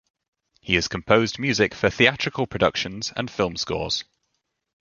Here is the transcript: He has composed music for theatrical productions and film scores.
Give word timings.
He 0.61 0.73
has 0.73 0.87
composed 0.87 1.37
music 1.37 1.75
for 1.75 1.91
theatrical 1.91 2.47
productions 2.47 3.13
and 3.15 3.29
film 3.29 3.55
scores. 3.55 4.03